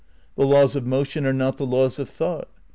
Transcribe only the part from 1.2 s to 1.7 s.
are not the